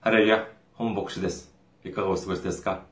[0.00, 1.52] ハレルヤ、本牧師です。
[1.84, 2.82] いかがお過ごしですか？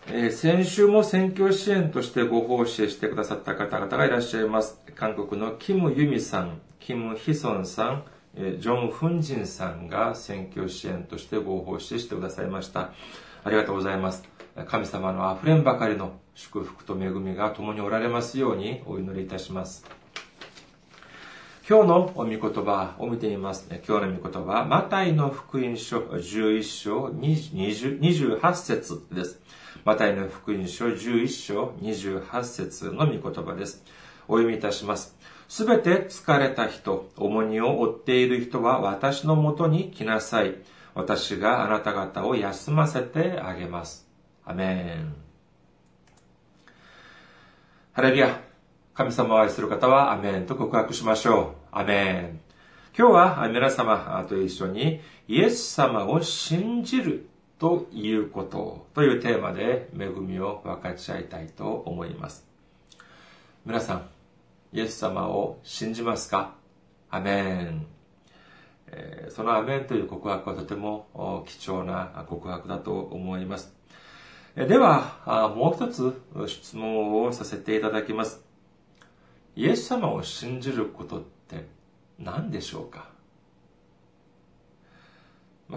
[0.07, 4.81] え先週も選挙支援としてご奉仕してくださった方々がいらっしゃいます。
[4.95, 8.05] 韓国のキム・ユミさん、キム・ヒソンさん、
[8.37, 12.93] えジョン・フンジンさんが選挙支援としてご奉仕してくださいました。
[13.43, 14.40] ありがとうございます。
[14.69, 19.85] 神様の溢れんばかりの祝福と恵みが共におられますようにお祈りいたします。
[21.71, 23.69] 今日の御言葉を見てみます。
[23.71, 29.41] 今日の御言葉は、マタイの福音書11章20 28節です。
[29.85, 33.85] マタイの福音書11章28節の御言葉です。
[34.27, 35.17] お読みいたします。
[35.49, 40.57] すべて疲れた人、重荷を負っている人は私のもとに来なさい。
[40.97, 44.10] 私があなた方を休ませてあげます。
[44.45, 45.15] アメン。
[47.93, 48.41] ハレルヤ。
[48.95, 51.77] 神様を愛する方はアメンと告白しましょう。
[51.79, 52.41] アメン。
[52.99, 57.29] 今日は皆様と一緒にイエス様を信じる
[57.59, 62.47] ということというテーマで恵みを分かち合いたいと思います。
[63.65, 64.09] 皆さん、
[64.73, 66.55] イエス様を信じますか？
[67.11, 67.87] アメン。
[69.29, 73.73] そのアメンという告白はとても貴重な告白だと思います。
[74.69, 78.45] では、もう一つ質問をさせていただきます。
[79.57, 81.67] イエス様を信じることって
[82.19, 83.09] 何でしょうか？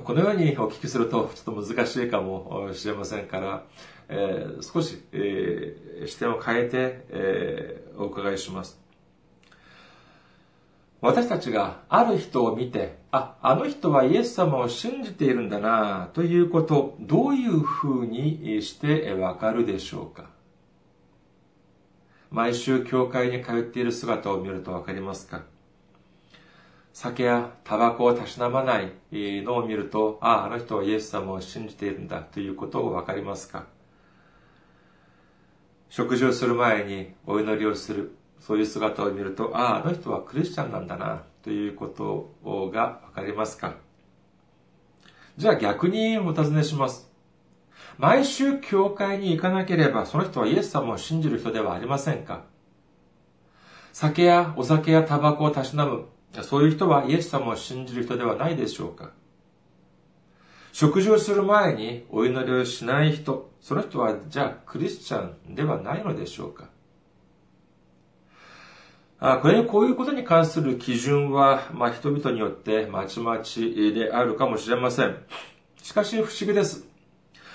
[0.03, 3.63] このようにお聞きするとちょっと難しいかもしれませんから、
[4.09, 8.82] えー少し、えー視点を変えて、えーお伺いします。
[11.03, 20.29] 私たちがある人を見て、あ、あの人はイエス様を信じているんだなということ、どういうふうにしてわかるでしょうか。
[22.31, 25.43] 毎週教会に通っている姿を見るとわかりますか。
[26.93, 33.65] 酒やタバコをたしなまないのを見ると、ああ、あの人はイエス様を信じているんだということをわかりますか。
[35.89, 38.15] 食事をする前にお祈りをする、
[38.45, 42.35] そういう姿を見ると、ああ、あの人はクリスチャンなんだなということ
[42.73, 43.75] がわかりますか？
[45.37, 47.09] じゃあ逆にお尋ねします。
[47.97, 52.43] 毎週教会に行かなければ、その人はイエス様を信じる人ではありませんか？
[53.93, 56.05] 酒やお酒やタバコをたしなむ、
[56.41, 59.11] そういう人はイエス様を信じる人ではないでしょうか？
[60.73, 66.72] 食事をする前にお祈りをしない人、その人はじゃあクリスチャンではないのでしょうか？
[69.41, 75.15] これこういうことに関する基準は、まあ、人々によってまちまちであるかもしれません。
[75.81, 76.85] しかし不思議です。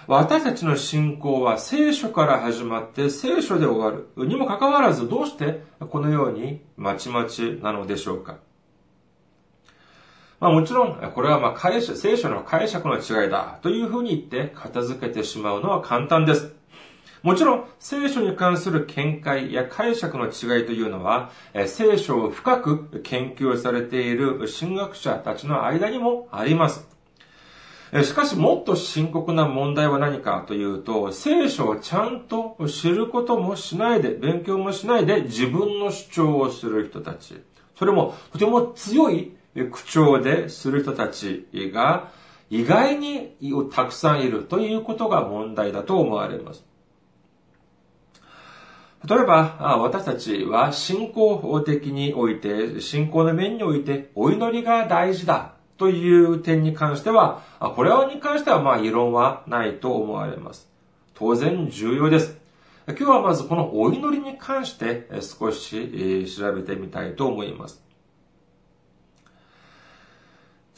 [0.07, 4.27] 私たちの信仰は聖書から始まって聖書で終わる。
[4.27, 8.39] にもかかわらずどうしてこのようにまちまちなのでしょうか
[10.41, 16.58] まあもちろん、これはまあ解釈、聖書の解釈の違いだというふうに言って片付けてしまうのは簡単です。
[17.23, 21.31] もちろん、聖書に関する見解や解釈の違いというのは、
[21.67, 26.87] 聖書を深く研究されている神学者たちの間にもあります。
[28.05, 37.43] しかし、もっと深刻な問題は何かというと、聖書をちゃんと知ることもしないで、勉強もしないで自分の主張をする人たち。
[37.77, 39.33] それもとても強い
[39.71, 42.11] 口調でする人たちが
[42.51, 43.37] 意外に
[43.73, 46.68] たくさんいるということが問題だと思われます。
[49.07, 60.69] 例えば、私たちは信仰的において、信仰の面において、お祈りが大事だという点に関しては、これに関してはまあ異論はないと思われます。
[61.15, 62.39] 当然重要です。
[62.89, 67.88] 今日はまずこのお祈りに関して少し調べてみたいと思います。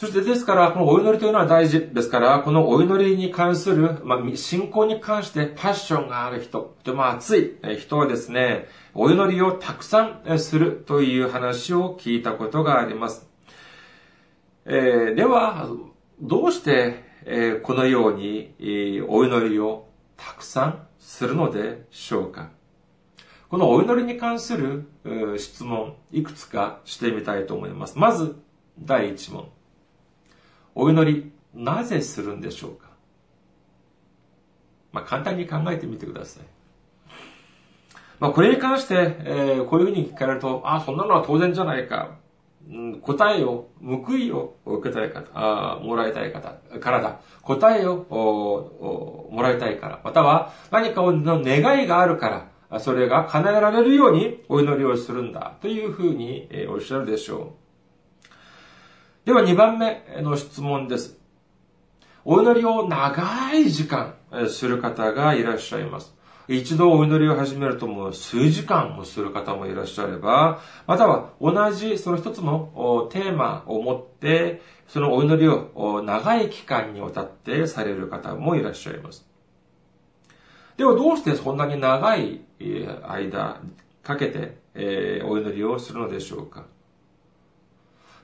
[0.00, 13.28] そしてですから、このお祈りというのは大事ですから、このお祈りに関する、まあ、信仰に関してパッションがある人、とても熱い人はですね、お祈りをたくさんするという話を聞いたことがあります。
[14.64, 15.68] えー、では、
[16.18, 22.48] どうして、えー、このように、えー、お祈りをたくさんするのでしょうか？
[23.50, 24.88] このお祈りに関する
[25.36, 27.98] 質問、いくつかしてみたいと思います。
[27.98, 28.40] まず、
[28.78, 29.50] 第一問。
[30.74, 32.90] お祈り、なぜするんでしょうか？
[34.92, 36.42] まあ、簡単に考えてみてください。
[38.18, 42.18] まあ、これに関して、えー、こういうふうに聞かれると、あ、そんなのは当然じゃないか。
[42.68, 47.20] うん、答えを、報いを受けたい方、あもらいたい方からだ。
[47.42, 50.00] 答えをおおもらいたいから。
[50.04, 55.56] または、何かの願いがあるから、それが叶えられるようにお祈りをするんだ。
[55.62, 57.59] というふうに、えー、おっしゃるでしょう。
[59.22, 61.18] では2番目の質問です。
[62.24, 64.14] お祈りを長い時間
[64.48, 66.14] する方がいらっしゃいます。
[66.48, 79.28] 一度お祈りを始めるともう数時間もする方もいらっしゃれば、または同じその一つのテーマを持って、そのお祈りを長い期間にわたってされる方もいらっしゃいます。
[80.78, 82.40] ではどうしてそんなに長い
[83.06, 83.60] 間
[84.02, 84.56] かけて
[85.26, 86.64] お祈りをするのでしょうか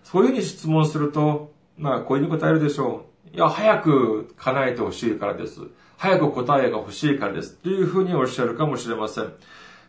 [0.07, 3.37] そういうふうに質問すると、まあ、こういうふうに答えるでしょう。
[3.37, 5.63] いや、早く叶えてほしいからです。
[5.97, 7.55] 早く答えが欲しいからです。
[7.55, 9.33] というふうにおっしゃるかもしれません。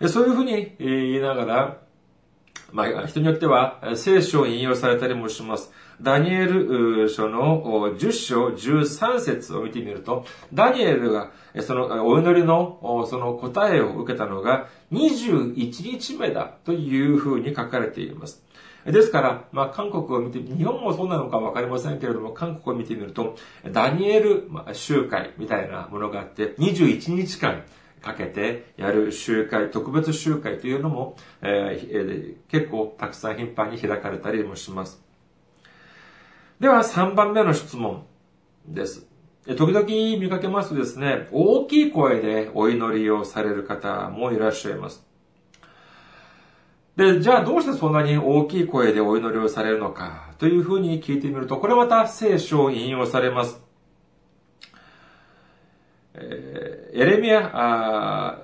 [0.10, 1.78] そういうふうに言いながら、
[2.72, 5.72] まあ、人によっては聖書を引用されたりもします。
[6.02, 7.62] ダニエル書の
[7.96, 11.32] 10章13節を見てみると、ダニエルが
[11.62, 18.44] そのお祈りのその答えを受けたのが21日目だというふうに書かれています。
[18.92, 23.36] ですから、まあ、韓国を見て、日本もそうなのかわかりませんけれども、韓国を見てみると、
[23.72, 27.64] ダニエル集会みたいなものがあって、21日間
[28.02, 35.04] かけてやる集会、特別集会というのも、えー、結構たくさん頻繁に開かれたりもします。
[36.60, 38.06] では、3番目の質問
[38.68, 39.06] です。
[39.56, 39.86] 時々
[40.20, 45.07] 見かけますとですね、大きい声でお祈りをされる方もいらっしゃいます。
[46.98, 53.62] で、じゃあどうしてそんなに大きい声でお祈りをされるのかというふうに聞いてみると、これまた聖書を引用されます。
[56.16, 58.38] えエレミア、あ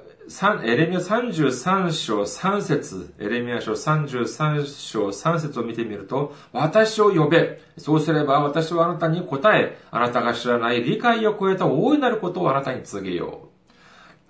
[0.63, 7.59] エレミア33章3節エレミア書33章3節を見てみると、私を呼べ。
[7.79, 13.52] そうすれば私はあなたに答え、あなたが知らない理解を超えた大いなることをあなたに告げよう。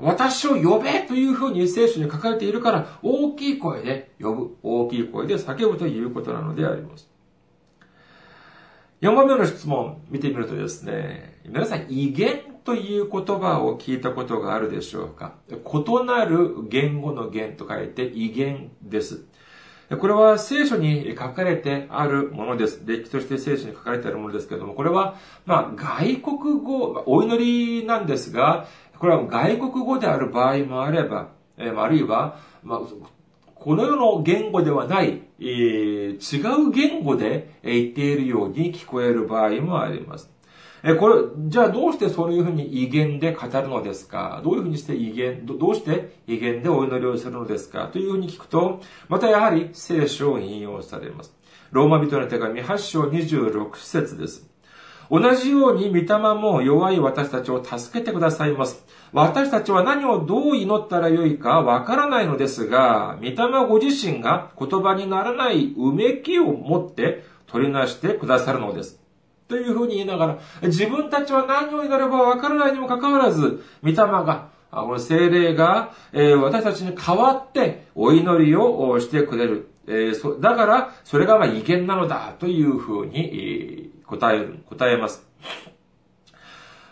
[0.03, 7.10] 私を呼べというふうに聖書に書かれているから、大きい声で呼ぶ、大きい声で叫ぶということなのであります。
[9.01, 15.33] 4番目の質問、見てみるとですね、皆さん、威厳という言葉を聞いたことがあるでしょうか？
[15.50, 19.25] 異なる言語の言と書いて威厳です。
[20.00, 22.81] これは聖書に書かれてあるものです。
[22.86, 28.67] 歴史として聖書に書かれてあるものですけれども、これは、まあ、外国語、お祈りなんですが、
[29.03, 32.79] これは外国語である場合もあれば、えあるいは、まあ、
[33.53, 40.31] この世の言語ではない、えー、違う言語で言っているように聞こえる場合もあります。
[40.86, 41.15] えこれ、
[41.50, 44.39] じゃあどうしてそういうふうに威厳で語るのですか？
[44.41, 47.89] どういうふうにして威厳、どうして威厳でお祈りをするのですか？
[47.91, 48.79] というふうに聞くと、
[49.10, 51.36] またやはり聖書を引用されます。
[51.72, 54.52] ローマ人の手紙8章26節です。
[55.13, 58.84] 同じように御霊も弱い私たちを助けてくださいます。
[59.12, 63.36] 私たちは何をどう祈ったらよいかわからないのですが、御霊
[63.67, 69.00] ご自身が言葉にならないうめきを持って取りなしてくださるのです。
[69.48, 79.70] というふうに言いながら、自分たちは何を祈ればわからないにもかかわらず、御霊が、この精霊が、え私たちに代わってお祈りをしてくれる。
[79.86, 85.27] えだから、それがま威厳なのだというふうに答え、答えます。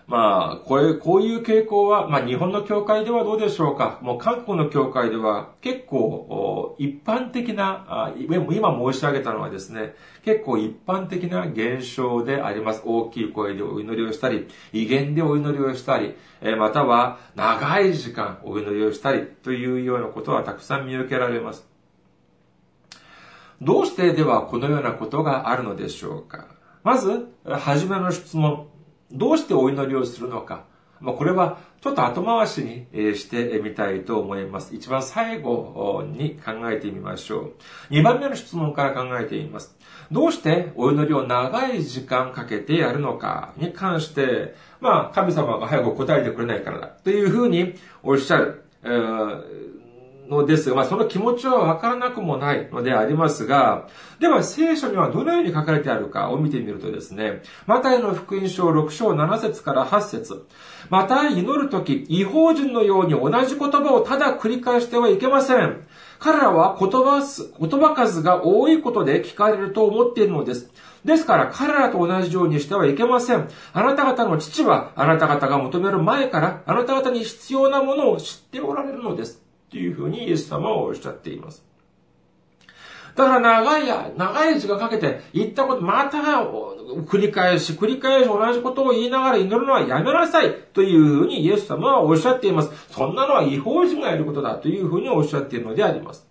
[0.07, 12.81] まあ、これ、こういう傾向は、まあ日本の教会ではどうでしょうかもう韓国の教会では結構一般的な、今申し上げたのはですね、結構一般的な現象であります。
[12.83, 16.15] 大きい声でお祈りをしたり、威厳でお祈りをしたり、
[16.57, 21.65] または長い時間お祈りをしたりというようなことはたくさん見受けられます。
[23.61, 26.47] どうしてではこのようなことがあるのでしょうか
[26.83, 28.67] まず、はじめの質問。
[29.11, 30.65] どうしてお祈りをするのか。
[31.01, 34.75] まあ、これはちょっと後回しにしてみたいと思います。
[34.75, 37.53] 一番最後に考えてみましょう。
[37.89, 39.75] 二番目の質問から考えてみます。
[40.11, 47.73] どうしてお祈りを長い時間かけてやるのかに関して、まあ、神様が早く答えてくれないからだというふうに
[48.03, 48.63] おっしゃる。
[48.83, 49.70] えー
[50.31, 53.87] のですが、まあ、その気持ちはわからなくもないのでありますが、
[54.19, 60.47] では聖書にはどのように書かれてあるかを見てみるとですね、マタイの福音書6章7節から8節
[60.89, 65.85] また祈るとき、違法人のように同じ言葉をただ繰り返してはいけません。
[66.19, 67.21] 彼らは言葉
[67.59, 70.71] 言葉数が多いことで聞かれると思っているのです。
[71.03, 73.49] ですから彼らと同じようにしてはいけません。
[73.73, 79.41] あなた方の父はあなた方が求める前からあなた方に必要なものを知っておられるのです。
[79.71, 81.63] っていうふうにイエス様はおっしゃっています。
[83.15, 86.17] だから長い、長い時間かけて言ったこと、また
[87.07, 92.71] 繰り返し、繰り返し同じことを言いながら祈るのはやめなさいというふうにイエス様はおっしゃっています。
[92.89, 96.27] そんなのは違法人がやることだというふうにおっしゃっているのであります。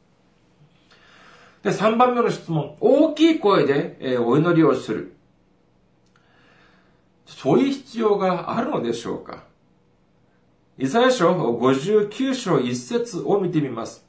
[1.63, 2.77] で、3番目の質問。
[2.81, 5.17] 大きい声で、えお祈りをする。
[7.27, 9.45] そういう必要があるのでしょうか？
[10.83, 14.03] イザヤ書59章1節を見てみます。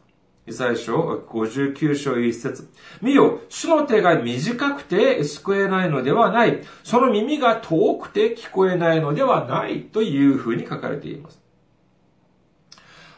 [0.48, 2.70] イザヤ書59章1節
[3.02, 6.62] 見よ、主の手が短くて救えないのではない。
[6.86, 11.41] その耳が遠くて聞こえないのではないというふうに書かれています。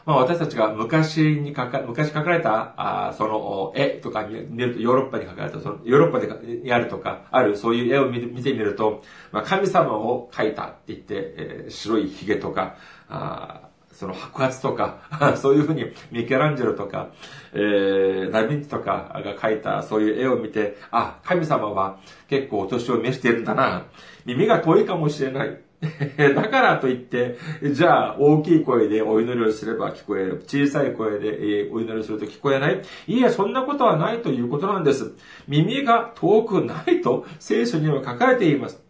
[0.06, 11.06] まあ、私たちが昔に書か、昔書かれた、あその絵とかに見ると、ヨーロッパに書かれた、そのヨーロッパでやるとか、あるそういう絵を見てみると、まあ、神様を描いたって言って、
[11.36, 12.76] えー、白い髭とか、
[13.08, 14.98] あその白髪とか、
[15.40, 17.08] そういうふうにミケランジェロとか、
[17.52, 23.84] えー、ダヴィンチとかが描いたそういう絵を見て、あ、神様は結構お年を召しているんだな。
[24.26, 25.63] 耳が遠いかもしれない。
[26.34, 30.42] だからといって、じゃあ大きい声でお祈りをすれば聞こえる。
[30.46, 32.80] 小さい声でお祈りをすると聞こえない。
[33.06, 35.14] いや、そんなことはないということなんです。
[35.46, 38.84] 耳が遠くないと聖書には書かれています。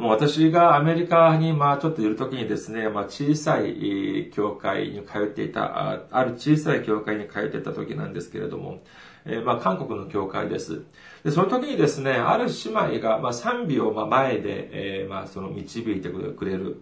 [0.00, 8.82] もう私がアメリカに、まあちょっといるときにですね、まあ小さい教会に通っていた、ある小さい教会に通っていた時なんですけれども、
[9.26, 10.84] え、まあ韓国の教会です。
[11.24, 16.80] で、その時にですね、ある姉妹が、まあ賛美をまあ前で、えー、まあその導いてくれる、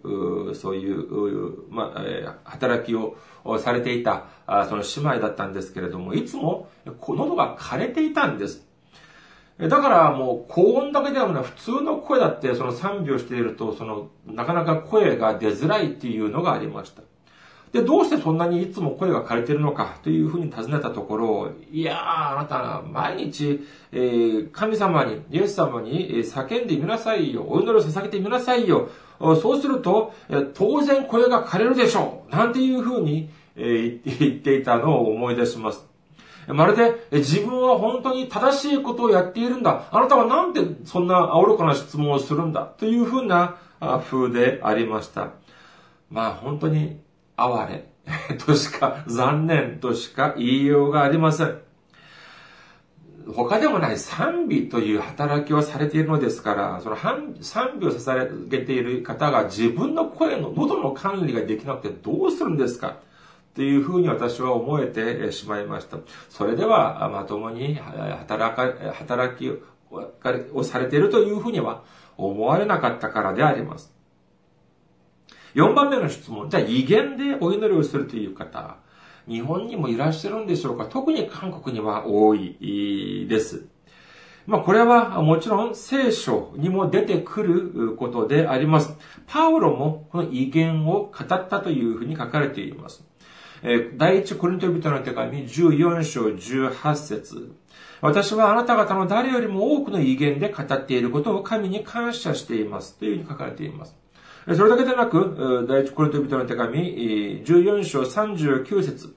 [0.55, 3.17] そういう、まあ、えー、働きを
[3.59, 4.27] されていた、
[4.69, 8.65] その姉妹だったんですけれども、いつも喉が枯れていたんです。
[9.59, 17.01] だからもう高音だけではなく普通の声だってその賛美をしていると、そのなかなか声が出づらいっていうのがありました。
[17.71, 23.61] で、どうしてそんなにいつも声が枯れてるのかというふうに尋ねたところ、いやー、あなた、毎日、
[23.91, 27.45] えー、神様に、イエス様に叫んでみなさいよ。
[27.47, 28.89] お祈りを捧げてみなさいよ。
[29.19, 30.13] そうすると、
[30.55, 32.31] 当然声が枯れるでしょう。
[32.31, 35.85] なんていうふうに、えー、言っていたのを思い出します。
[36.47, 39.87] まるで自分は本当に正しいことをやっているんだ。
[39.91, 42.65] あなたはなんでそんな愚かな質問をするんだ。
[42.65, 43.57] というふうな
[44.09, 45.29] 風でありました。
[46.09, 46.99] まあ本当に
[47.43, 51.59] 哀れ としか、残念としか言いようがありません。
[53.35, 56.97] 他でもない賛美という働きをされているのですから、その
[57.41, 62.97] 賛美を捧げている方が自分の声の喉の管理ができなくてどうするんですか？
[63.55, 65.97] というふうに私は思えてしまいました。
[66.29, 69.49] それでは、まともに働か、働き
[69.91, 71.83] をされているというふうには
[72.17, 73.93] 思われなかったからであります。
[75.55, 76.49] 4番目の質問。
[76.49, 78.77] じゃあ、威厳でお祈りをするという方、
[79.27, 80.85] 日本にもいらっしゃるんでしょうか？
[80.85, 83.65] 特に韓国には多いです。
[84.47, 88.97] まあ、これはもちろん聖書にも出てくることであります。
[89.27, 93.03] パウロもこの威厳を語ったというふうに書かれています。
[93.97, 97.53] 第一コリント人の手紙14章18節
[98.01, 102.95] 私はあなた方の誰よりも多くの威厳で語っていることを神に感謝しています。
[102.97, 103.95] というふうに書かれています。
[104.55, 109.15] それだけでなく、第一コリント人の手紙、14章39節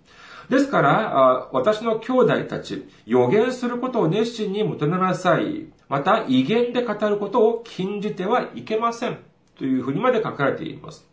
[0.51, 5.73] ですから、私の兄弟たち、予言することを熱心に求めなさい。
[5.89, 9.19] また、威厳で語ることを禁じてはいけません。
[9.57, 11.09] というふうにまで書かれています。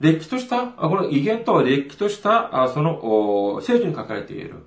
[0.00, 4.66] れっきとした、この威厳とはれっきとした、その、聖書に書かれている、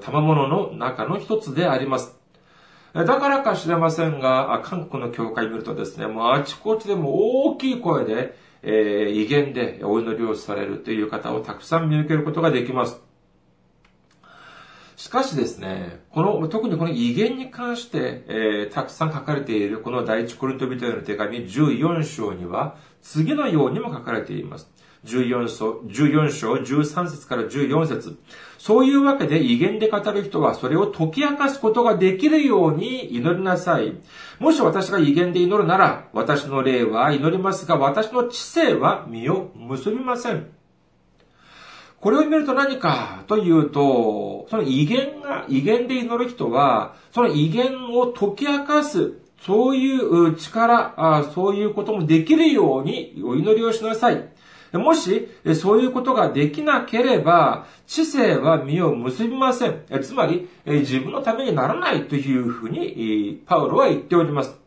[0.00, 2.21] 賜物の中の一つであります。
[2.94, 13.11] だからか知れませんが、韓国の教会見るとですね、もうあちこちでも大きい声で、えー、威厳でお祈りをされるという方をたくさん見受けることができます。
[15.02, 24.70] しかしですね、この、特にこの威厳に関して、えー、たくさん書かれているこの第一コリント人への手紙14章には、次のようにも書かれています。
[25.04, 28.16] 14章、14章13節から14節
[28.58, 33.96] そういうわけで威厳で語る人はそれを解き明かすことができるように祈りなさい。
[34.38, 40.61] もし私が威厳で祈るなら、私の霊は祈りますが、私の知性は身を結びません。
[42.02, 54.28] これを見ると何かというと、その威厳が、威厳で祈る人は、その威厳を解き明かす、そういう力、そういうこともできるようにお祈りをしなさい。
[54.72, 59.84] もし、そういうことができなければ、知性は身を結びません。
[60.02, 64.58] つまり、自分のためにならないというふうに、パウロは言っております。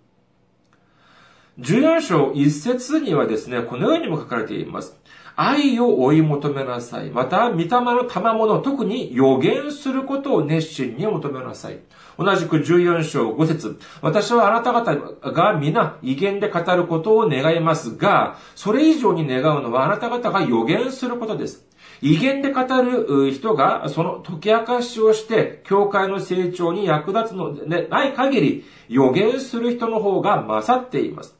[1.59, 4.97] 14章1節にはですね、このようにも書かれています。
[5.35, 7.09] 愛を追い求めなさい。
[7.09, 11.79] また、御霊の賜物、特に予言することを熱心に求めなさい。
[12.17, 14.95] 同じく14章5節私はあなた方
[15.31, 21.65] が皆威厳で語ることを願いますが、それ以上に願うのはあなた方が予言することです。
[22.01, 31.34] 威厳で語る人がその解き明かしをして、教会の成長に役立つのでない限り、予言する人の方が勝っています。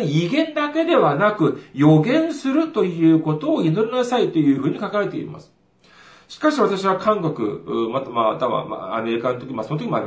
[0.00, 5.52] 威厳だけではなく、予言するということを祈りなさいというふうに書かれています。
[6.28, 10.00] しかし私は韓国、また、または、アメリカの時、まあ、その時も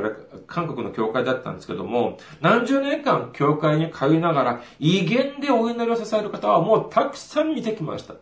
[0.48, 8.14] 韓国の教会だったんですけども、何十年間教会に通いながら、威厳でお祈りを支える方はもうたくさん見てきました。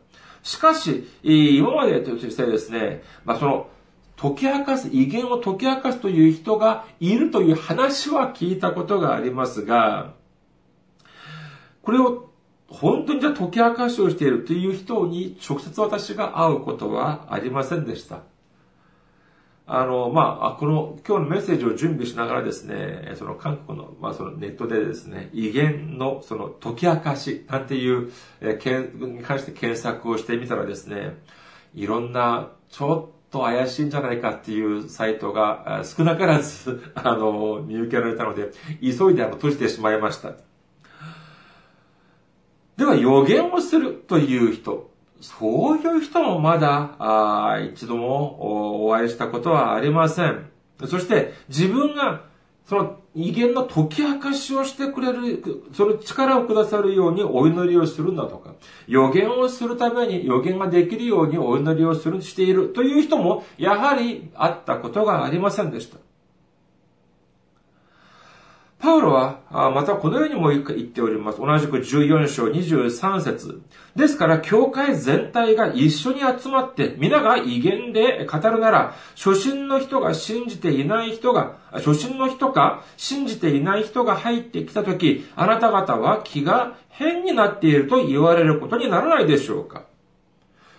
[0.43, 3.69] しかし、今までとしてですね、まあ、その、
[4.21, 10.13] 解き明かす、威厳を解き明かすという人がいるという話は聞いたことがありますが、
[11.85, 12.31] これを
[12.69, 18.23] 本当にじゃあ解き明かしをしているという人に直接私が会うことはありませんでした。
[19.67, 31.17] あの、まあ、この今日のメッセージを準備しながらですね、その韓国の、まあ、そのネットでですね、威厳のその解き明かしなんていう、えー、に関して検索をしてみたらですね、
[31.75, 38.51] いろんなちょっと怪しいんじゃないかっていうサイトが少なからず、あの、見受けられたので、
[38.83, 40.35] 急いであの閉じてしまいました。
[42.77, 50.51] では予言をするという人、そういう人もまだあ一度もお会いしたことはありません。
[50.87, 52.25] そして自分が
[52.67, 58.55] その威厳の解き明かしをしてくれる、その力をくださるようにお祈りをするんだとか、
[58.89, 65.99] 予言をするために予言ができるようにお祈りをする、しているという人もやはりあったことがありませんでした。
[68.85, 71.39] パウロは、またこのようにも言っております。
[71.39, 73.63] 同じく14章23節
[73.97, 89.85] ですから、教会全体が一緒に集まって、皆が威厳で語るなら、初心の人が信じていない人が、初心の人か信じていない人が入ってきたとき、あなた方は気が変になっていると言われることにならないでしょうか？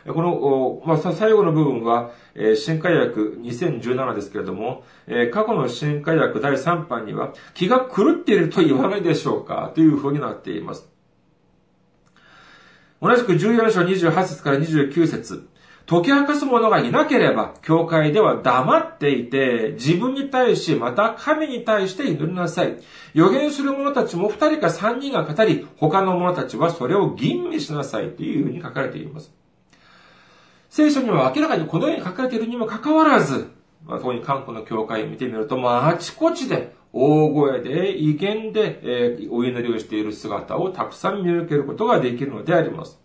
[0.08, 10.88] この、まあ、最後の部分は、えー、新海薬2017ですけれども、え、過去の新海薬第3版には、気が狂っていると言わないでしょうかという風になっています。
[13.02, 15.50] 同じく14章28節から29節
[15.88, 22.78] 解き明かす者がいなければ、教会では黙っていて、自分に対し、また神に対して祈りなさい。
[23.14, 29.32] 予言する者たちも二人か三人が語り、他の者たちはそれを吟味しなさいというふうに書かれています。
[30.76, 33.50] 聖書には明らかにこのように書かれているにもかかわらず、
[33.86, 43.00] まあ、特に韓国の教会を見てみると、まあ、あちこちで大声で威厳で、えー、お祈りをしている姿をたくさん見受けることができるのであります。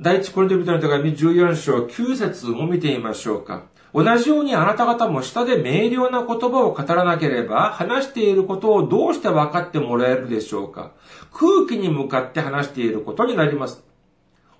[0.00, 3.66] 第一コリント人の手紙14章9節を見てみましょうか。
[3.94, 10.90] 同じようにあなた方も下で明瞭な言葉を語らなければ、話していることをどうして分かってもらえるでしょうか
[11.32, 13.88] 空気に向かって話していることになります。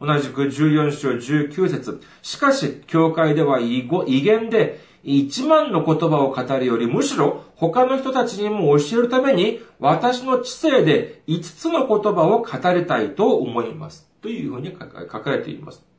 [0.00, 3.86] 同じく14章19節しかし、教会では威
[4.22, 14.08] 厳で一万の言葉を語るより、むしろ他の人たちにも教えるために、私の知性で5つの言葉を語りたいと思います。
[14.22, 15.89] というふうに書かれています。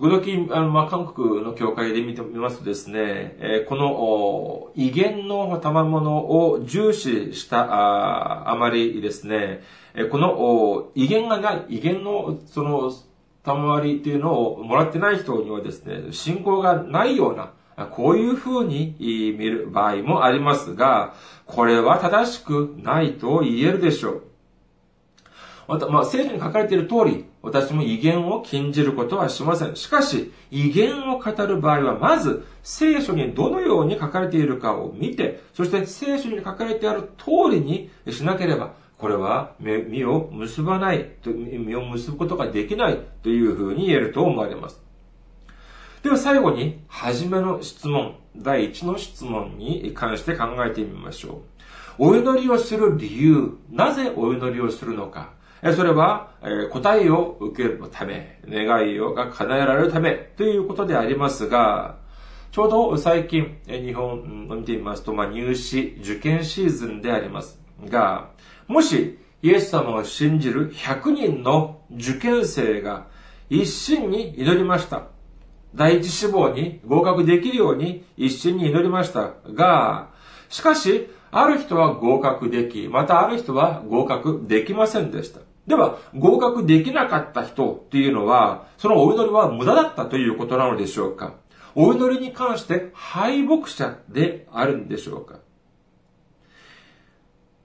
[0.00, 9.62] 時々、あの、ま、韓国の教会で見てみますとですね、えー、この威厳の賜物を重視したああまりですね、
[9.94, 12.90] えこの威厳がない、威厳のその
[13.44, 17.52] 賜りというのをもらってない人にはですね、信仰がないような、
[17.88, 21.12] こういう風に見る場合もありますが、
[21.44, 24.22] これは正しくないと言えるでしょう。
[25.68, 29.74] また、まあ、聖書に書かれている通り、私も威厳を禁じることはしません。
[29.74, 44.78] しかし、威厳を語る場合は、まず、聖書にどのように書かれているかを見て、そして聖書に書かれてある通りにしなければ、これは身を結ばない、身を結ぶことができないというふうに言えると思われます。
[46.02, 51.42] では最後に、はじめの質問、第一の質問に関して考えてみましょ
[51.98, 52.04] う。
[52.10, 55.39] お祈りをする理由、なぜお祈りをするのか。
[55.62, 56.30] それは、
[56.70, 61.96] 答えを受けるため、願いをが叶えられるためということでありますが、
[62.50, 68.30] ちょうど最近、日本を見てみますと、まあ、入試、受験シーズンでありますが、
[68.66, 73.06] もし、イエス様を信じる100人の受験生が
[73.48, 75.08] 一心に祈りました。
[75.74, 80.10] 第一志望に合格できるように一心に祈りましたが、
[80.48, 85.40] しかし、ある人は合格でき、またある人は合格できませんでした。
[85.70, 91.34] では、合格できなかった人っていうのは、そのお祈りは無駄だったということなのでしょうか？
[91.74, 95.38] お祈りに関して敗北者であるんでしょうか？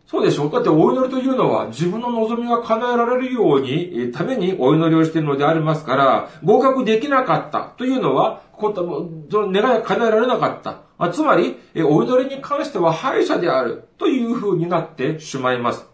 [0.05, 0.51] そうでしょう？
[0.51, 11.11] だってお祈りというのは自分の望みが叶えられるように、ためにお祈りをしているのでありますから、合格できなかったというのは、その願いが叶えられなかった。
[11.11, 15.89] つまり、お祈りに関しては敗者であるという風になってしまいます。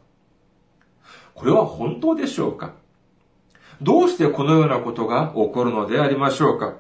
[1.42, 2.76] これは本当でしょうか？
[3.82, 6.76] どうしてこのようなことが起こるのでありましょうか？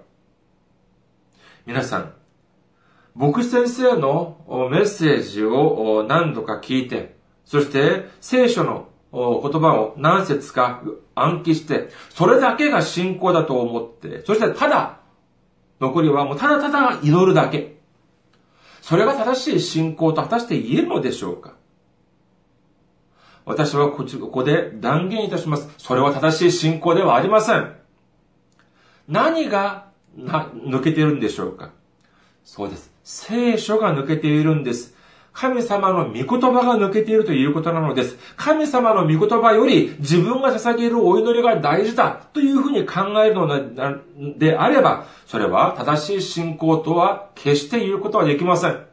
[1.66, 2.14] 皆さん、
[3.16, 10.84] 僕先生のメッセージを何度か聞いて、そして聖書の言葉を何節か
[11.16, 15.00] 暗記して、それだけが信仰だと思って、そしてただ、
[15.80, 17.78] 残りはもうただただ祈るだけ。
[18.84, 21.56] それが正しい信仰と果たして言えるのでしょうか？
[23.46, 25.70] 私はここで断言いたします。
[25.78, 27.74] それは正しい信仰ではありません。
[29.08, 31.72] 何が抜けているんでしょうか？
[32.44, 32.92] そうです。
[33.04, 34.96] 聖書が抜けているんです。
[35.34, 38.18] 神様の御言葉が抜けているということなのです。
[38.36, 48.91] 神様の御言葉より自分が捧げるお祈りが大事だというふうに考えるのであれば、それは正しい信仰とは決して言うことはできません。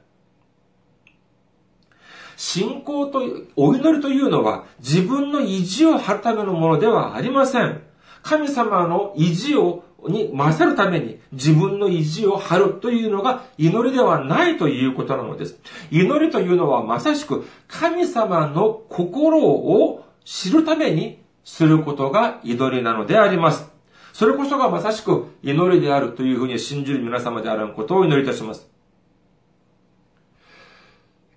[2.38, 3.20] 信仰と、
[3.57, 7.83] お祈りというのは自分の意地を張るためのものではありません。
[8.22, 15.59] 神様の意地をに勝るために自分の意地を張るというのが祈りではないということなのです。
[15.90, 23.68] 祈りというのはまさしく神様の心を知るためにすることが祈りなのであります。
[24.12, 28.77] それこそがまさしく祈りであるというふうに信じる皆様であることを祈りいたします。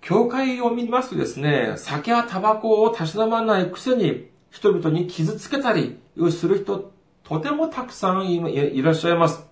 [0.02, 5.98] 教会を見ますとですね、酒やタバコをたしなまないくせに人々に傷つけたり
[6.30, 9.46] する人とてもたくさんいらっしゃいます。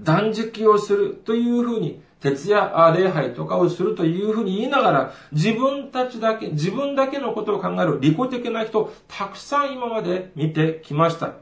[0.00, 11.34] 断食をするというふうに、徹夜礼拝とかをするというふうに言いながら、自分たちだけ、自分だけのことを考える利己的な人、たくさん今まで見てきました。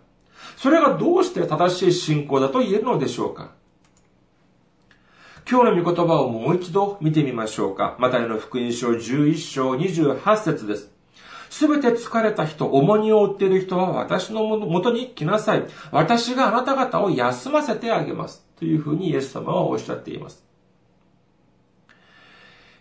[0.56, 3.52] それがどうして正しい信仰だと言えるのでしょうか
[5.50, 7.96] 今日の御言葉をもう一度見てみましょうか。
[7.98, 10.90] マタイの福音書11章28節です。
[11.48, 15.64] すべて疲れた人、重荷を負っている人は私のもとに来なさい。
[15.90, 18.44] 私があなた方を休ませてあげます。
[18.58, 20.44] というふうにイエス様はおっしゃっています。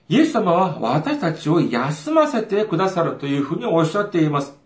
[0.09, 4.57] イエス様は私たちを休ませてくださるというふうにおっしゃっています。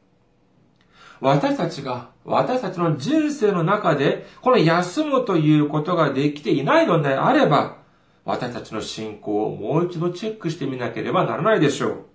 [1.19, 7.80] 私たちが、私たちの人生の中で、この休むということができていないのであれば、
[8.23, 12.05] 私たちの信仰をもう一度チェックしてみなければならないでしょう。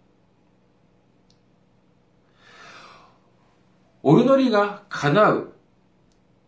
[4.03, 5.53] お祈りが叶う、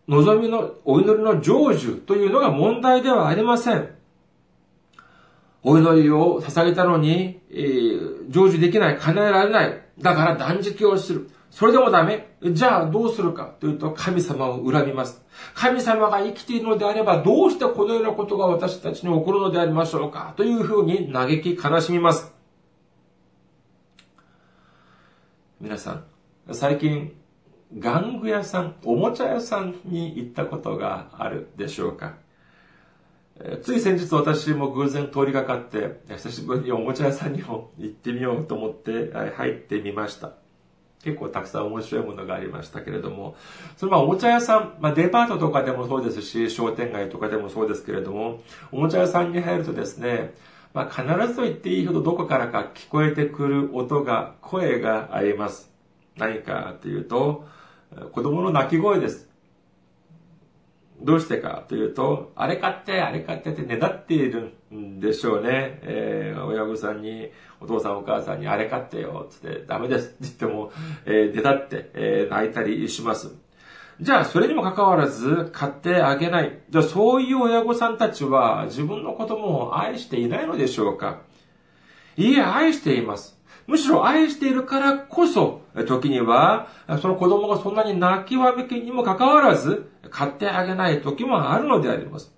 [0.07, 3.89] 望みの、お祈りの成就というのが問題ではありません。
[5.61, 9.81] お祈りを捧げたのに、えー、成就できない、叶えられない。
[9.99, 11.29] だから断食をする。
[11.51, 15.25] それでもダメじゃあどうするかというと神様を恨みます。
[15.55, 22.33] 神様が生きているのであればどうしてこのようなことが私たちに起こるのでありましょうかというふうに嘆き悲しみます。
[25.59, 26.03] 皆さん、
[26.53, 27.13] 最近、
[27.77, 32.13] 玩具屋さん、おもちゃ屋さんに行ったことがあるでしょうか？
[33.63, 40.33] つい先日私も偶然通りがかって、久しぶりにおもちゃ屋さんにも行ってみようと思って入ってみました。
[41.03, 43.35] 結構たくさん面白いものがありましたけれども、
[43.77, 50.33] そのまあおもちゃ屋さん、まあデパートとかでもそうですし、商店街とかでもそうですけれども、おもちゃ屋さんに入るとですね、
[50.73, 55.71] まあ必ずと言っていいほどどこからか聞こえてくる音が、声があります。
[56.17, 57.47] 何かというと、
[58.11, 59.29] 子供の泣き声です。
[61.01, 65.79] どうしてかというと、あれ買って、あれ買ってってねだっているんでしょうね。
[65.83, 70.71] えー、親御さんに、お父さんお母さんにあれ買ってよ、つってダメですって言っても、
[71.05, 73.35] えー、出だって、えー、泣いたりします。
[74.01, 76.59] じゃあ、それにもかかわらず、買ってあげない。
[76.69, 81.19] じゃあ、そういう親御さんたちは、自分の子供を愛していないのでしょうか
[82.15, 83.37] いいえ、愛しています。
[83.67, 86.69] むしろ愛しているからこそ、時には、
[87.01, 92.33] その子供がそんなに泣きわめきにもかかわらず、買ってあげない時もあるのであります。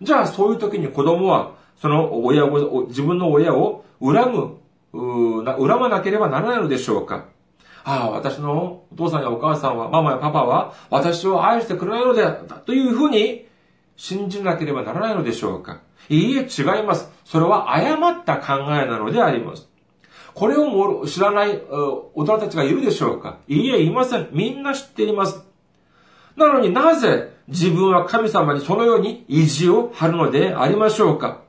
[0.00, 4.56] じゃあ、そういう時に子供は、その親を、自分の親を恨む、
[4.92, 7.26] 恨まなければならないのでしょうか
[7.84, 13.46] ああ、私のお父さんやお母さんは、ママやパパは、私を愛してくれないのであった、というふうに、
[13.96, 17.10] 信じなければならないのでしょうかいいえ、違います。
[17.24, 19.68] それは誤った考えなのであります。
[20.34, 21.60] これを知らない
[22.14, 24.28] 大人たちがいるでしょうかいいえ、いません。
[24.32, 25.44] みんな知っています。
[26.36, 31.42] なのになぜ自分は神様にそのように意地を張るのでありましょうか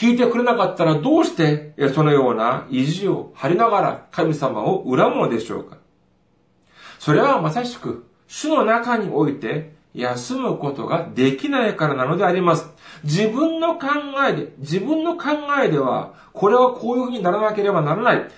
[0.00, 1.74] 聞いてくれなかったらどうして？
[1.94, 5.76] そのような意地を張りながら神様を恨むのでしょうか？
[6.98, 12.70] それはまさしく主の中において休むことができないからなのであります。
[13.04, 13.88] 自分の考
[14.26, 15.32] えで、自分の考
[15.62, 18.30] えでは、これはこういうふうにならなければならない。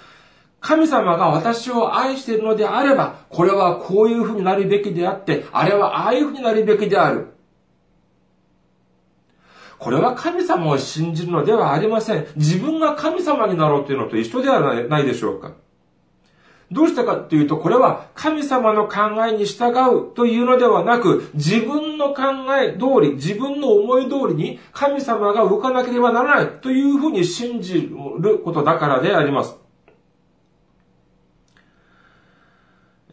[0.58, 7.31] 神様が私を愛しているのであれば、これはこういうふうになるべきであって、あれはああいうふうになるべきである。
[9.82, 12.26] これは神様を信じるのではありません。
[12.36, 15.54] 自分が神様になろうというのと一緒ではないでしょうか。
[16.70, 22.22] どうしたかというと、これは神様の考えに従うというのではなく、自分の考
[22.56, 27.90] え通り、自分の思い通りに神様が動かなければならないというふうに信じ
[28.20, 29.56] ることだからであります。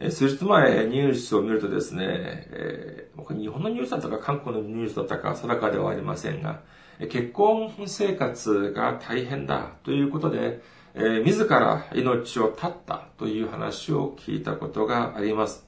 [0.08, 6.62] 数日前、ニュースを見るとですね、えー、日本のニュースだったか韓国のニュースだったか定かではありませんが、
[7.10, 10.62] 結婚生活が大変だということで、
[10.94, 15.66] えー、自ら命を絶ったという話を聞いたことがあります。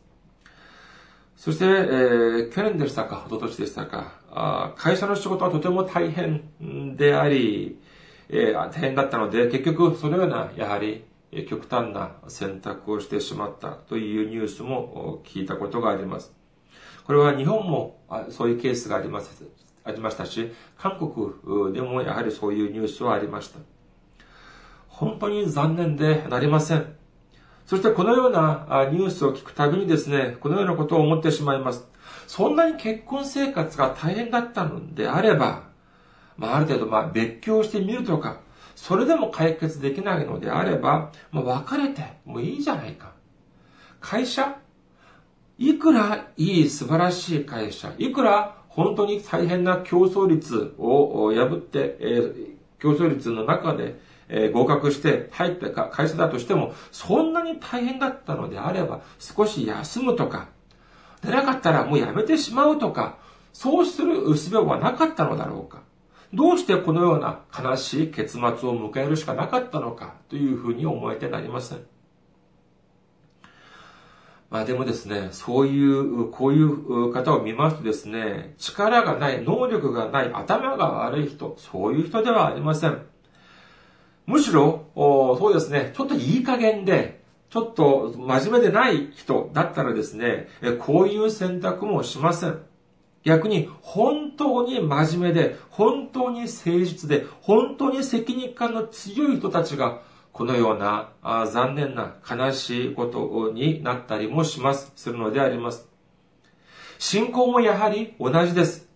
[1.37, 7.79] そして、えー、去年でしたか、一昨年でしたかあ、会社の仕事はとても大変であり、
[8.31, 11.05] えー、大変だったので、結局そのような、やはり、
[11.49, 16.33] 極端な選択をしてしまったというニュースも聞いたことがあります。
[17.07, 17.99] これは日本も
[18.31, 19.45] そういうケースがあります
[19.85, 23.59] ありましたし、韓国でもやはりそういうニュースはありました。
[24.89, 26.95] 本当に残念でなりません。
[27.65, 31.89] そしてこのようなニュースを聞くたびにですね、このようなことを思ってしまいます。
[32.27, 35.65] そんなに結婚生活が大変だったのであれば、
[36.37, 38.42] まあ、ある程度、まあ、別居をしてみるとか、
[38.83, 43.13] それでも解決できないのであれば、まあ、別れてもいいじゃないか。
[44.01, 44.57] 会社
[45.57, 60.49] いくらいい素晴らしい会社、いくら本当に大変な競争率を破って、えー、競争率の中で、え合格して入った会社だとしても、そんなに大変だったのであれば、少し休むとか、
[61.23, 63.19] 出なかったらもうやめてしまうとか、
[63.53, 65.83] そうする術はなかったのだろうか。
[66.33, 68.51] どうしてこのような悲しい結末を
[68.91, 71.81] 迎えるしかなかったのかというふうに思えてなりません。
[74.51, 83.03] まあでもですね、そういう、こういう方を見ますとですね、力がない、能力がない、頭が悪い人、そういう人ではありません。
[84.27, 90.49] むしろ、そうですね、ちょっといい加減で、ちょっと真面目でない人だったらですね、
[90.81, 92.59] こういう選択もしません。
[93.25, 100.01] 逆に、本当に真面目で、本当に誠実で、本当に責任感の強い人たちが、
[100.33, 101.11] このような
[101.47, 105.89] 残念な悲しいことになったりもします、するのであります。
[106.99, 108.89] 信仰もやはり同じです。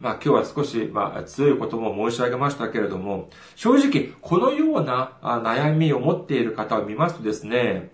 [0.00, 7.92] まあ今日は少し、まあ、強いことも申し上げましたけれども、正直、このような悩みを持っている方を見ますとですね、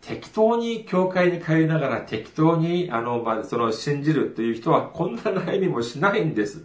[0.00, 6.64] 適当に教会に通いながら適当に、あの、まあ、その信じるという人はこんな悩みもしないんです。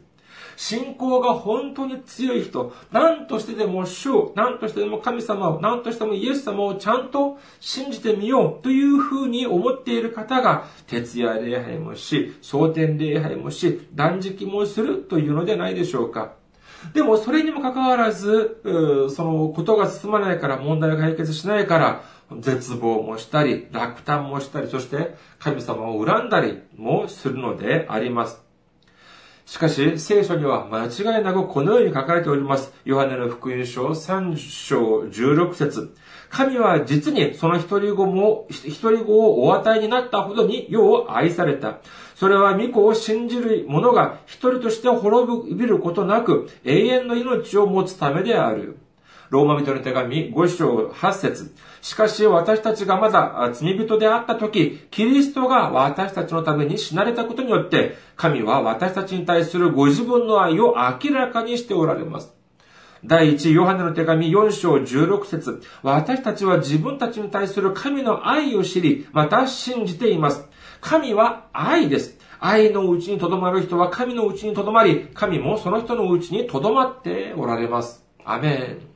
[0.55, 16.40] 信仰が本当に強い人、何としてでも主を、何としてでも神様を、何としてもイエス様をちゃんと信じてみようというふうに思っている方が、徹夜礼拝もし、蒼天礼拝もし、断食もするというのではないでしょうか。
[16.93, 18.57] でも、それにもかかわらず、
[19.15, 22.03] そのことが進まないから、問題が解決しないから、
[22.39, 28.50] 絶望もしたり、落胆もしたり、そして神様を恨んだりもするのであります。
[29.51, 32.71] しかし、聖書には間違いなくこのように書かれております。
[32.85, 35.93] ヨハネの福音書3章16節
[36.29, 41.79] 神は実にその一人子も、一人子をお与えになったほどに世を愛された。
[42.15, 48.77] それは御子を信じる者が一人として滅びることなく永遠の命を持つためである。
[49.31, 62.33] ローマ人の手紙5章8節しかし私たちがまだ罪人であった時、キリストが私たちのために死なれたことによって、神は私たちに対するご自分の愛を明らかにしておられます。
[63.05, 70.45] 第一、ヨハネの手紙4章16節私たちは自分たちに対する神の愛を知り、また信じています。
[70.81, 72.19] 神は愛です。
[72.41, 78.05] 愛のうちにとどまる人は神のうちにとどまり、神もその人のうちにとどまっておられます。
[78.25, 78.90] アメン。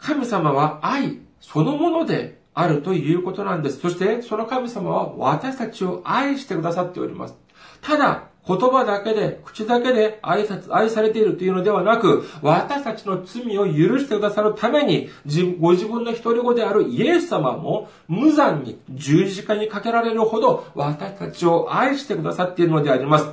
[0.00, 3.80] 神様は愛そのものであるということなんです。
[3.80, 7.34] そして、その神様は私たちを愛してくださっております。
[7.80, 15.08] ただ、言葉だけで、口だけで愛さ愛されているというのではなく、私たちの罪を許してくださるために、
[15.60, 23.26] ご自分の一人子であるイエス様も無残に十字架にかけられるほど私たちを愛してくださっているのであります。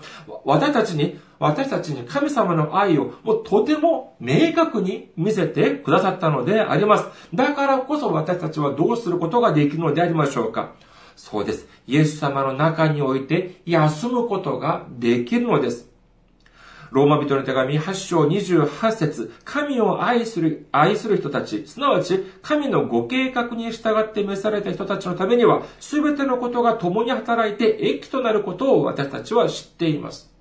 [0.43, 7.05] 私たちに私たちに神様の愛をもうとても明確に見せてくださったのであります。
[7.33, 10.73] だからこそ私たちはどうすることができるのでありましょうか。
[11.17, 11.67] そうです。
[11.87, 15.89] イエス様の中において休むことができるのです。
[16.91, 30.31] ローマ人の手紙8章28節神を愛する、愛する人たち、すなわち神のご計画に従って召された人たちのためには、すべてのことが共に働いて益となることを私たちは知っています。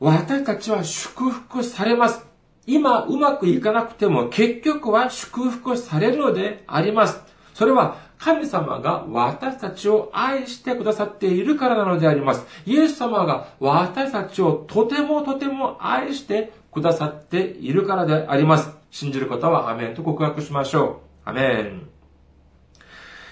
[0.00, 2.26] 私たちは祝福されます。
[2.66, 7.22] 今うまくいかなくても結局は祝福されるのであります。
[7.54, 12.46] それは神様が私たちを愛してくださっているからなのであります。
[12.64, 18.70] イエス様が私たちをとてもとても愛してくださっているからであります。
[18.90, 21.28] 信じる方はアメンと告白しましょう。
[21.28, 21.88] アメン。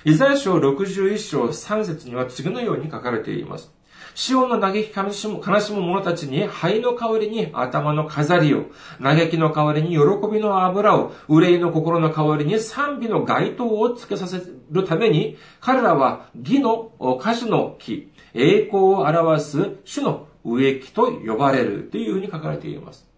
[0.05, 3.73] イザヤ書61章3節には次のように書かれています。
[4.14, 8.66] シオンの嘆き悲しむ、悲しむ者たちに灰の代わりに頭の飾りを、
[9.03, 9.98] 嘆きの代わりに喜
[10.33, 23.13] びの油を、憂いの心の代わりに賛美の街灯をつけさせるために、彼らは義の歌手の木、栄光を表す種の植木と呼ばれるというふうに書かれています。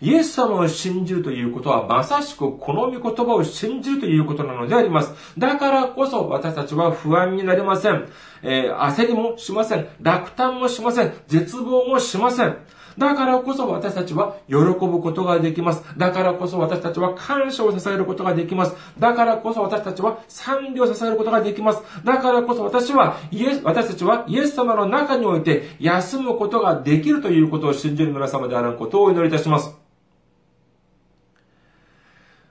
[0.00, 5.12] イエス様を信じるということは、まさしくこの御言葉を信じるということなのであります。
[5.36, 8.08] だからこそ私たちは不安になりません。
[8.42, 9.86] えー、焦りもしません。
[10.00, 11.12] 落胆もしません。
[11.28, 12.56] 絶望もしません。
[12.98, 15.82] だからこそ私たちは喜ぶことができます。
[15.96, 18.74] だからこそ私たちは感謝を支えることができます。
[18.98, 21.82] だからこそ私たちは賛美を支えることができます。
[22.04, 29.79] だからこそ私はイエス、私たちはイエス様の中において休むことができるということを信じる皆様であることをお祈りいたします。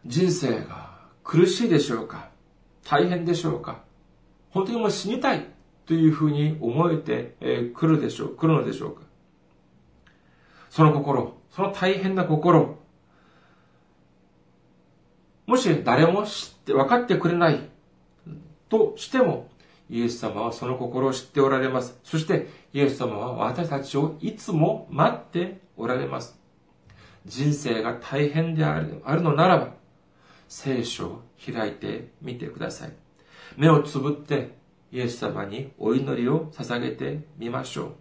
[0.05, 2.29] 人生が苦しいでしょうか？
[2.83, 3.83] 大変でしょうか？
[4.49, 5.45] 本当にもう死にたい
[5.85, 7.35] というふうに思えて
[7.75, 9.01] くるでしょう、来るのでしょうか？
[10.69, 12.77] その心、その大変な心、
[15.45, 17.69] もし誰も知って、分かってくれない
[18.69, 19.49] としても、
[19.89, 21.99] イエス様はその心を知っておられます。
[22.03, 26.39] そして、イエス様は私たちをいつも待っておられます。
[27.25, 29.78] 人生が大変であるあるのならば、
[30.49, 32.93] 聖書を開いてみてください。
[33.55, 34.57] 目をつぶって
[34.91, 37.93] イエス様にお祈りを捧げてみましょう。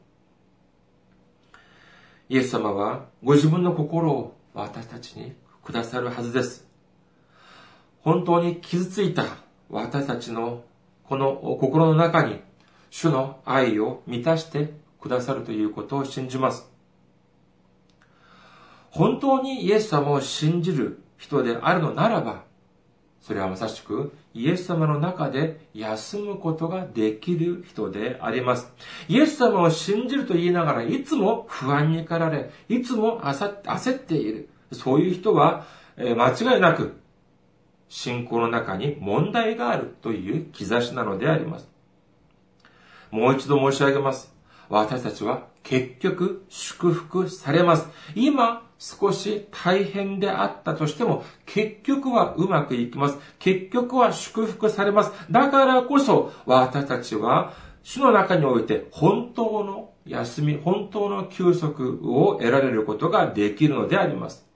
[2.31, 6.66] イエス様はご自分の心を私たちにくださるはずです。
[8.01, 9.25] 本当に傷ついた
[9.68, 10.64] 私たちの
[11.05, 12.41] この心の中に
[12.91, 16.70] 主の愛を満たしてくださるということを信じます。
[18.91, 22.45] 本当にイエス様を信じる人であるのならば、
[23.21, 28.73] それはまさしくイエス様の中で休むことができる人であります。
[29.09, 34.49] イエス様を信じると言いながらいつも不安に駆られ、いつも焦っている。
[34.73, 35.66] そういう人は
[35.99, 37.01] え間違いなく
[37.89, 41.69] 信仰の中に問題があるという兆しなのであります。
[43.11, 44.33] もう一度申し上げます。
[44.69, 47.89] 私たちは結局祝福されます。
[48.14, 53.18] 今少し大変であったとしても結局はうまくいきます。
[53.39, 55.12] 結局は祝福されます。
[55.31, 57.53] だからこそ私たちは
[57.83, 64.47] 主の中において本当の休み、本当の休息を得られることができるのであります。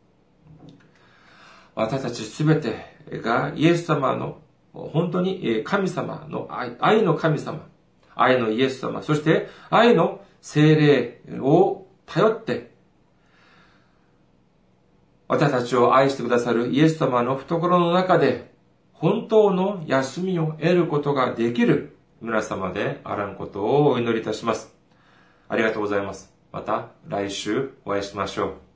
[1.74, 2.92] 私たちすべて
[3.22, 4.40] がイエス様の
[4.72, 7.66] 本当に神様の愛愛の神様、
[8.14, 12.71] 愛のイエス様、そして愛の精霊を頼って、
[15.32, 18.52] 私たちを愛してくださるイエス様の懐の中で
[18.92, 24.74] 本当の休みを得ることができる皆様であらんことをお祈りいたします。
[25.48, 26.34] ありがとうございます。
[26.52, 28.71] また来週お会いしましょう。